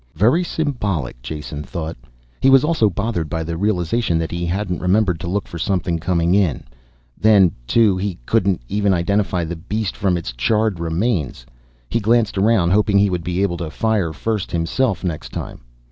[0.15, 1.95] Very symbolic, Jason thought.
[2.39, 5.99] He was also bothered by the realization that he hadn't remembered to look for something
[5.99, 6.63] coming in.
[7.19, 11.45] Then, too, he couldn't even identify the beast from its charred remains.
[11.87, 15.61] He glanced around, hoping he would be able to fire first himself, next time.